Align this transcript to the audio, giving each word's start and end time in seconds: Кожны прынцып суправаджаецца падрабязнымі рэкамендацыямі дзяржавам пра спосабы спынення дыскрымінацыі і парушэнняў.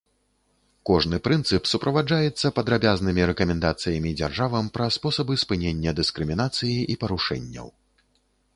Кожны 0.89 1.17
прынцып 1.27 1.67
суправаджаецца 1.71 2.51
падрабязнымі 2.59 3.27
рэкамендацыямі 3.33 4.15
дзяржавам 4.21 4.65
пра 4.77 4.89
спосабы 4.95 5.33
спынення 5.45 5.91
дыскрымінацыі 6.03 6.77
і 6.95 6.97
парушэнняў. 7.05 7.67